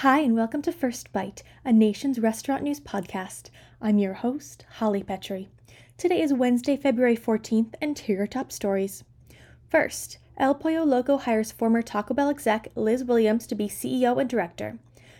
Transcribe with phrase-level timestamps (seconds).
[0.00, 3.50] Hi, and welcome to First Bite, a nation's restaurant news podcast.
[3.82, 5.50] I'm your host, Holly Petrie.
[5.98, 9.04] Today is Wednesday, February 14th, and here are your top stories.
[9.68, 14.30] First, El Pollo Loco hires former Taco Bell exec Liz Williams to be CEO and
[14.30, 14.78] director.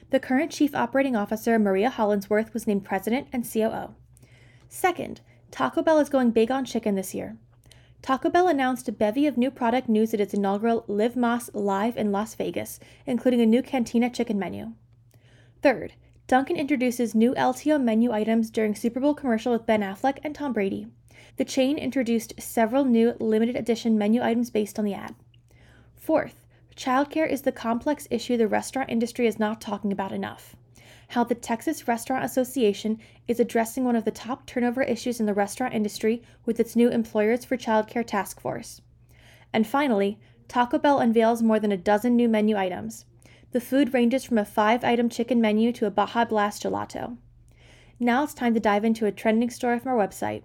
[0.08, 3.94] The current chief operating officer, Maria Hollandsworth, was named president and COO.
[4.70, 5.20] Second,
[5.50, 7.36] Taco Bell is going big on chicken this year.
[8.02, 11.98] Taco Bell announced a bevy of new product news at its inaugural Live Más Live
[11.98, 14.72] in Las Vegas, including a new Cantina chicken menu.
[15.60, 15.92] Third,
[16.26, 20.54] Dunkin' introduces new LTO menu items during Super Bowl commercial with Ben Affleck and Tom
[20.54, 20.86] Brady.
[21.36, 25.14] The chain introduced several new limited edition menu items based on the ad.
[25.94, 30.56] Fourth, childcare is the complex issue the restaurant industry is not talking about enough
[31.10, 32.96] how the Texas Restaurant Association
[33.26, 36.88] is addressing one of the top turnover issues in the restaurant industry with its new
[36.88, 38.80] Employers for Childcare Task Force.
[39.52, 43.06] And finally, Taco Bell unveils more than a dozen new menu items.
[43.50, 47.16] The food ranges from a five item chicken menu to a Baja Blast gelato.
[47.98, 50.44] Now it's time to dive into a trending story from our website.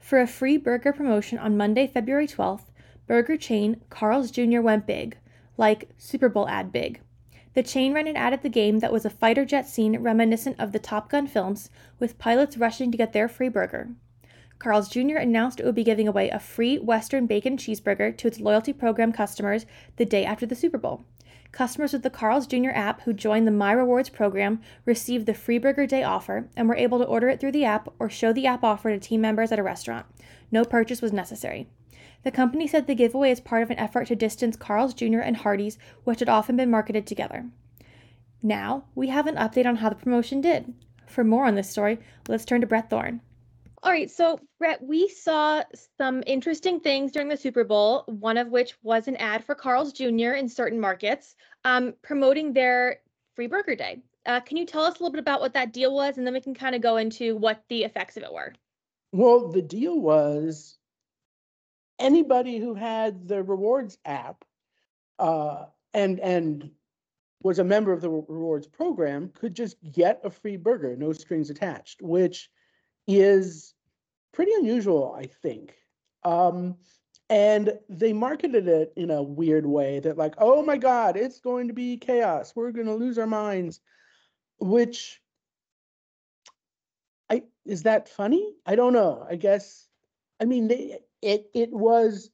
[0.00, 2.64] For a free burger promotion on Monday, February 12th,
[3.06, 4.62] burger chain Carl's Jr.
[4.62, 5.18] went big,
[5.58, 7.02] like Super Bowl ad big.
[7.58, 10.60] The chain ran an ad at the game that was a fighter jet scene reminiscent
[10.60, 13.88] of the Top Gun films, with pilots rushing to get their free burger.
[14.60, 15.16] Carl's Jr.
[15.16, 19.10] announced it would be giving away a free Western bacon cheeseburger to its loyalty program
[19.10, 21.02] customers the day after the Super Bowl.
[21.50, 22.70] Customers with the Carl's Jr.
[22.74, 26.76] app who joined the My Rewards program received the free burger day offer and were
[26.76, 29.50] able to order it through the app or show the app offer to team members
[29.50, 30.06] at a restaurant.
[30.52, 31.66] No purchase was necessary.
[32.24, 35.20] The company said the giveaway is part of an effort to distance Carl's Jr.
[35.20, 37.46] and Hardee's, which had often been marketed together.
[38.42, 40.74] Now, we have an update on how the promotion did.
[41.06, 43.20] For more on this story, let's turn to Bret Thorn.
[43.82, 45.62] All right, so Bret, we saw
[45.96, 49.92] some interesting things during the Super Bowl, one of which was an ad for Carl's
[49.92, 50.32] Jr.
[50.32, 53.00] in certain markets um, promoting their
[53.36, 54.02] free burger day.
[54.26, 56.34] Uh, can you tell us a little bit about what that deal was, and then
[56.34, 58.52] we can kind of go into what the effects of it were?
[59.12, 60.77] Well, the deal was
[61.98, 64.44] anybody who had the rewards app
[65.18, 66.70] uh, and and
[67.42, 71.50] was a member of the rewards program could just get a free burger, no strings
[71.50, 72.50] attached, which
[73.06, 73.74] is
[74.32, 75.74] pretty unusual, I think.
[76.24, 76.76] Um,
[77.30, 81.68] and they marketed it in a weird way that, like, oh my God, it's going
[81.68, 82.54] to be chaos.
[82.56, 83.80] We're going to lose our minds.
[84.60, 85.20] Which
[87.30, 88.54] I is that funny?
[88.66, 89.26] I don't know.
[89.28, 89.86] I guess.
[90.40, 92.30] I mean, they, it it was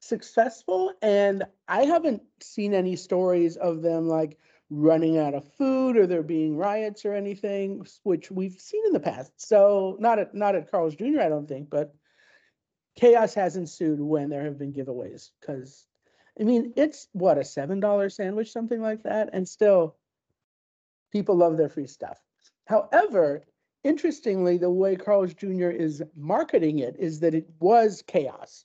[0.00, 4.38] successful and i haven't seen any stories of them like
[4.70, 9.00] running out of food or there being riots or anything which we've seen in the
[9.00, 9.32] past.
[9.36, 11.94] So not at not at carl's jr i don't think but
[12.96, 15.86] chaos has ensued when there have been giveaways because
[16.40, 19.96] i mean it's what a seven dollar sandwich something like that and still
[21.14, 22.18] people love their free stuff.
[22.66, 23.44] However
[23.84, 25.70] interestingly, the way Carl's Jr.
[25.70, 28.64] is marketing it is that it was chaos.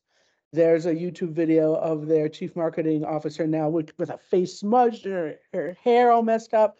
[0.51, 5.05] There's a YouTube video of their chief marketing officer now with, with a face smudged
[5.05, 6.79] and her, her hair all messed up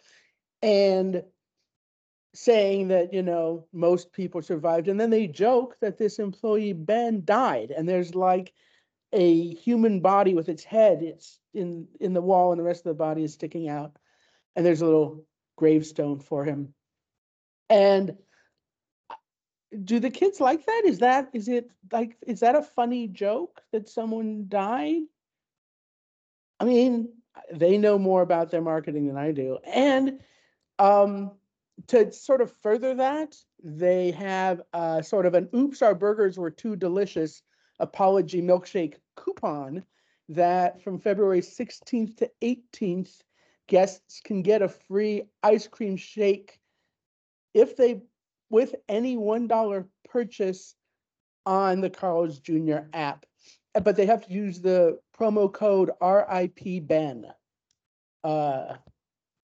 [0.60, 1.22] and
[2.34, 4.88] saying that, you know, most people survived.
[4.88, 7.70] And then they joke that this employee, Ben, died.
[7.70, 8.52] And there's like
[9.12, 12.90] a human body with its head, it's in, in the wall, and the rest of
[12.90, 13.96] the body is sticking out.
[14.56, 15.24] And there's a little
[15.56, 16.74] gravestone for him.
[17.68, 18.16] And
[19.84, 20.82] do the kids like that?
[20.84, 25.02] Is that is it like is that a funny joke that someone died?
[26.58, 27.08] I mean,
[27.52, 29.58] they know more about their marketing than I do.
[29.64, 30.20] And
[30.78, 31.32] um,
[31.88, 36.50] to sort of further that, they have uh, sort of an oops, our burgers were
[36.50, 37.42] too delicious
[37.78, 39.82] apology milkshake coupon
[40.28, 43.22] that from February 16th to 18th,
[43.66, 46.60] guests can get a free ice cream shake
[47.54, 48.00] if they
[48.50, 50.74] with any $1 purchase
[51.46, 52.80] on the Carl's Jr.
[52.92, 53.24] app.
[53.72, 57.26] But they have to use the promo code RIP Ben,
[58.24, 58.74] uh,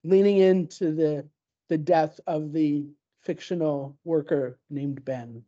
[0.02, 1.28] leaning into the
[1.68, 2.86] the death of the
[3.22, 5.44] fictional worker named Ben.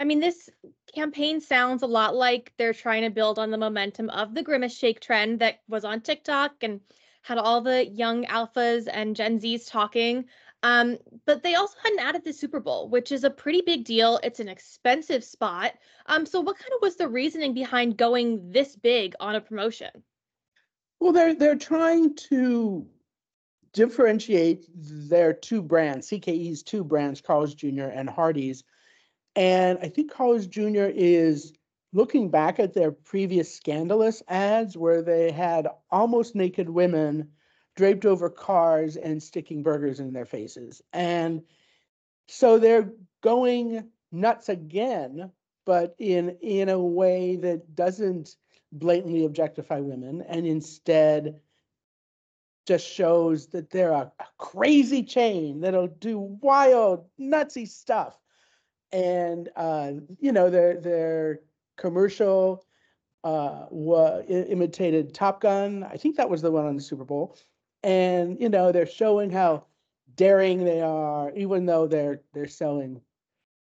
[0.00, 0.48] I mean, this
[0.94, 4.76] campaign sounds a lot like they're trying to build on the momentum of the Grimace
[4.76, 6.80] Shake trend that was on TikTok and
[7.22, 10.24] had all the young alphas and Gen Zs talking
[10.62, 14.18] um, but they also hadn't added the Super Bowl, which is a pretty big deal.
[14.22, 15.74] It's an expensive spot.
[16.06, 19.90] Um, so what kind of was the reasoning behind going this big on a promotion?
[21.00, 22.86] Well, they're they're trying to
[23.72, 27.84] differentiate their two brands, CKE's two brands, Carl's Jr.
[27.84, 28.64] and Hardee's.
[29.36, 30.90] And I think Carl's Jr.
[30.92, 31.52] is
[31.92, 37.30] looking back at their previous scandalous ads where they had almost naked women
[37.78, 40.82] draped over cars and sticking burgers in their faces.
[40.92, 41.42] And
[42.26, 42.90] so they're
[43.22, 45.30] going nuts again,
[45.64, 48.34] but in in a way that doesn't
[48.72, 51.38] blatantly objectify women and instead
[52.66, 58.18] just shows that they're a, a crazy chain that'll do wild, nutsy stuff.
[58.90, 61.42] And uh, you know, their their
[61.76, 62.66] commercial
[63.22, 65.84] uh, wa- imitated Top Gun.
[65.84, 67.36] I think that was the one on the Super Bowl.
[67.82, 69.64] And you know, they're showing how
[70.14, 73.00] daring they are, even though they're they're selling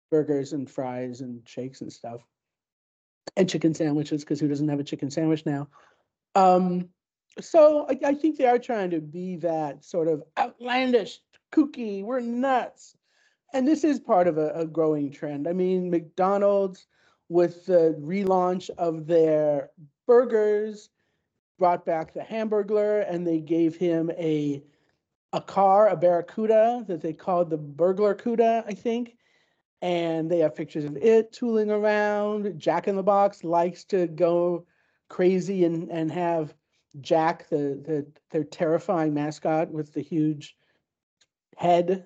[0.09, 2.21] burgers and fries and shakes and stuff,
[3.35, 4.23] and chicken sandwiches.
[4.23, 5.67] Because who doesn't have a chicken sandwich now?
[6.35, 6.89] Um,
[7.39, 11.19] so I, I think they are trying to be that sort of outlandish,
[11.51, 12.03] kooky.
[12.03, 12.95] We're nuts,
[13.53, 15.47] and this is part of a, a growing trend.
[15.47, 16.87] I mean, McDonald's
[17.29, 19.69] with the relaunch of their
[20.07, 20.89] burgers
[21.57, 24.63] brought back the Hamburglar, and they gave him a
[25.33, 29.18] a car, a Barracuda that they called the Burglar Cuda, I think.
[29.81, 32.57] And they have pictures of it tooling around.
[32.57, 34.65] Jack in the Box likes to go
[35.09, 36.54] crazy and and have
[37.01, 40.56] Jack, the the their terrifying mascot with the huge
[41.57, 42.06] head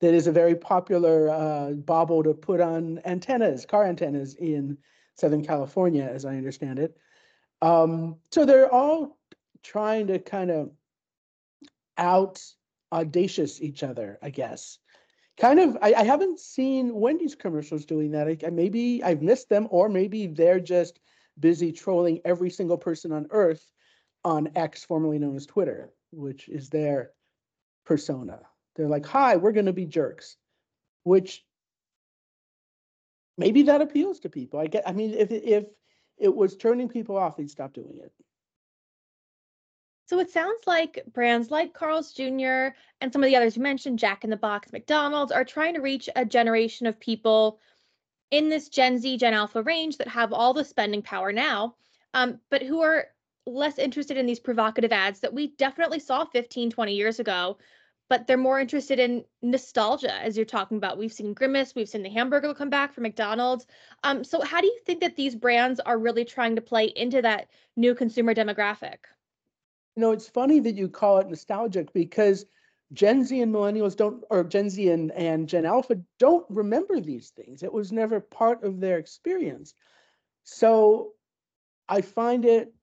[0.00, 4.76] that is a very popular uh, bauble to put on antennas, car antennas in
[5.14, 6.96] Southern California, as I understand it.
[7.62, 9.18] Um, so they're all
[9.62, 10.72] trying to kind of
[11.96, 12.42] out
[12.90, 14.78] audacious each other, I guess.
[15.40, 18.28] Kind of, I, I haven't seen Wendy's commercials doing that.
[18.28, 21.00] I, I- maybe I've missed them, or maybe they're just
[21.38, 23.64] busy trolling every single person on earth
[24.24, 27.12] on X, formerly known as Twitter, which is their
[27.86, 28.40] persona.
[28.76, 30.36] They're like, hi, we're going to be jerks,
[31.04, 31.44] which
[33.38, 34.60] maybe that appeals to people.
[34.60, 35.64] I get, I mean, if, if
[36.22, 38.12] it was turning people off, they'd stop doing it.
[40.06, 42.68] So it sounds like brands like Carl's Jr.
[43.00, 45.80] and some of the others you mentioned, Jack in the Box, McDonald's, are trying to
[45.80, 47.58] reach a generation of people
[48.30, 51.74] in this Gen Z, Gen Alpha range that have all the spending power now,
[52.14, 53.06] um, but who are
[53.46, 57.58] less interested in these provocative ads that we definitely saw 15, 20 years ago.
[58.12, 60.98] But they're more interested in nostalgia, as you're talking about.
[60.98, 63.66] We've seen Grimace, we've seen the Hamburglar come back from McDonald's.
[64.04, 67.22] Um, so, how do you think that these brands are really trying to play into
[67.22, 68.98] that new consumer demographic?
[69.96, 72.44] You know, it's funny that you call it nostalgic because
[72.92, 77.30] Gen Z and millennials don't, or Gen Z and, and Gen Alpha don't remember these
[77.30, 77.62] things.
[77.62, 79.72] It was never part of their experience.
[80.44, 81.12] So
[81.88, 82.74] I find it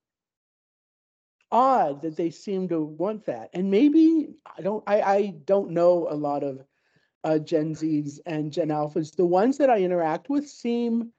[1.52, 3.50] odd that they seem to want that.
[3.54, 6.64] And maybe I don't, I, I don't know a lot of
[7.24, 9.16] uh, Gen Zs and Gen Alphas.
[9.16, 11.12] The ones that I interact with seem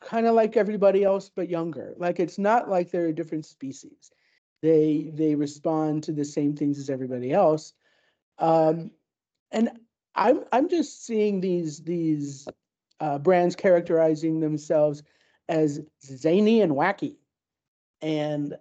[0.00, 1.94] kind of like everybody else, but younger.
[1.96, 4.10] Like it's not like they're a different species
[4.62, 7.72] they they respond to the same things as everybody else
[8.38, 8.90] um
[9.52, 9.70] and
[10.14, 12.48] i'm i'm just seeing these these
[13.00, 15.02] uh, brands characterizing themselves
[15.48, 17.16] as zany and wacky
[18.02, 18.56] and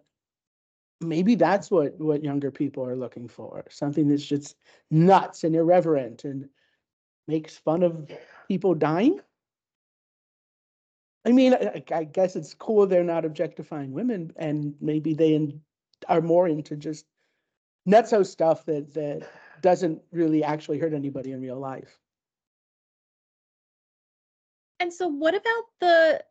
[1.01, 4.55] maybe that's what what younger people are looking for something that's just
[4.89, 6.49] nuts and irreverent and
[7.27, 8.09] makes fun of
[8.47, 9.19] people dying
[11.25, 15.61] i mean i, I guess it's cool they're not objectifying women and maybe they in,
[16.07, 17.05] are more into just
[17.87, 19.27] nutso stuff that that
[19.61, 21.97] doesn't really actually hurt anybody in real life.
[24.79, 26.23] And so, what about the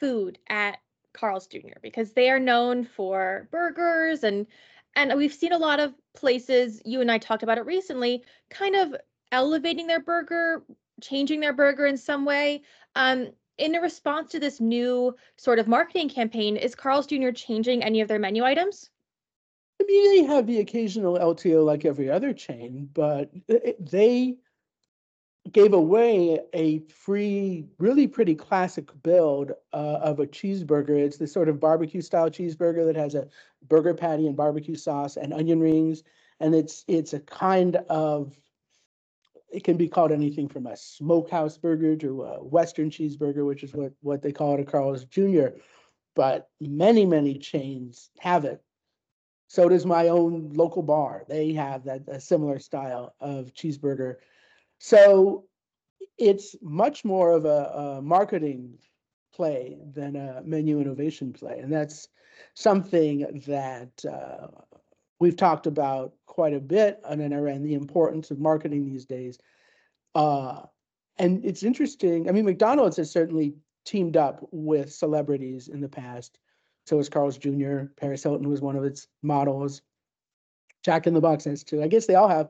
[0.00, 0.78] food at
[1.14, 1.78] Carl's Jr.
[1.82, 4.46] Because they are known for burgers and
[4.94, 6.82] and we've seen a lot of places.
[6.84, 8.94] You and I talked about it recently, kind of
[9.30, 10.62] elevating their burger,
[11.00, 12.62] changing their burger in some way.
[12.94, 17.30] Um, in response to this new sort of marketing campaign, is Carl's Jr.
[17.30, 18.90] changing any of their menu items?
[19.80, 23.30] I mean, they have the occasional LTO like every other chain, but
[23.78, 24.36] they
[25.52, 30.98] gave away a free, really pretty classic build uh, of a cheeseburger.
[30.98, 33.28] It's this sort of barbecue style cheeseburger that has a
[33.68, 36.02] burger patty and barbecue sauce and onion rings,
[36.40, 38.34] and it's it's a kind of
[39.52, 43.74] it can be called anything from a smokehouse burger to a Western cheeseburger, which is
[43.74, 45.48] what what they call it at Carl's Jr.
[46.14, 48.62] But many many chains have it.
[49.48, 51.24] So does my own local bar.
[51.28, 54.16] They have that a similar style of cheeseburger.
[54.84, 55.44] So
[56.18, 58.78] it's much more of a, a marketing
[59.32, 62.08] play than a menu innovation play, and that's
[62.54, 64.48] something that uh,
[65.20, 67.62] we've talked about quite a bit on NRN.
[67.62, 69.38] The importance of marketing these days,
[70.16, 70.62] uh,
[71.16, 72.28] and it's interesting.
[72.28, 76.40] I mean, McDonald's has certainly teamed up with celebrities in the past.
[76.86, 77.84] So was Carl's Jr.
[77.96, 79.80] Paris Hilton was one of its models.
[80.84, 81.84] Jack in the Box has too.
[81.84, 82.48] I guess they all have.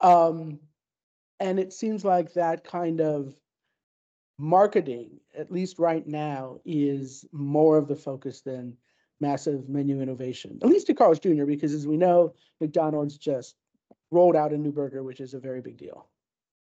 [0.00, 0.58] Um,
[1.40, 3.34] and it seems like that kind of
[4.38, 8.76] marketing, at least right now, is more of the focus than
[9.20, 13.56] massive menu innovation, at least to Carl's Jr., because as we know, McDonald's just
[14.10, 16.08] rolled out a new burger, which is a very big deal.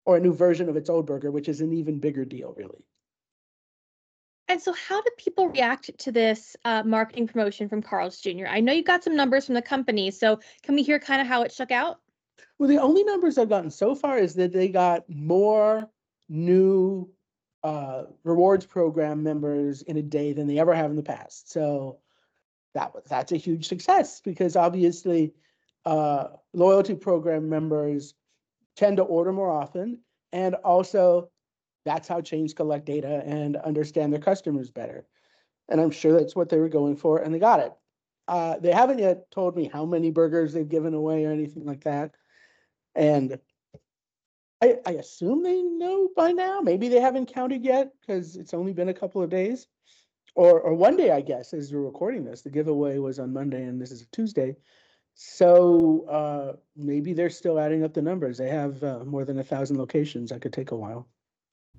[0.05, 2.85] Or a new version of its old burger, which is an even bigger deal, really.
[4.49, 8.47] And so, how did people react to this uh, marketing promotion from Carl's Jr.?
[8.49, 11.27] I know you got some numbers from the company, so can we hear kind of
[11.27, 12.01] how it shook out?
[12.61, 15.89] Well, the only numbers I've gotten so far is that they got more
[16.29, 17.11] new
[17.65, 21.51] uh, rewards program members in a day than they ever have in the past.
[21.51, 22.01] So
[22.75, 25.33] that that's a huge success because obviously
[25.87, 28.13] uh, loyalty program members
[28.77, 29.99] tend to order more often,
[30.31, 31.31] and also
[31.87, 35.07] that's how chains collect data and understand their customers better.
[35.71, 37.73] And I'm sure that's what they were going for, and they got it.
[38.29, 41.85] Uh, they haven't yet told me how many burgers they've given away or anything like
[41.85, 42.15] that.
[42.95, 43.39] And
[44.63, 46.61] I, I assume they know by now.
[46.61, 49.67] Maybe they haven't counted yet because it's only been a couple of days.
[50.35, 52.43] Or, or one day, I guess, as we're recording this.
[52.43, 54.57] The giveaway was on Monday and this is a Tuesday.
[55.15, 58.39] So uh, maybe they're still adding up the numbers.
[58.39, 60.31] They have uh, more than a thousand locations.
[60.31, 61.09] That could take a while.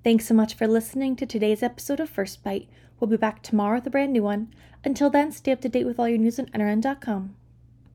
[0.04, 2.68] Thanks so much for listening to today's episode of First Bite.
[2.98, 4.52] We'll be back tomorrow with a brand new one.
[4.84, 7.36] Until then, stay up to date with all your news on NRN.com.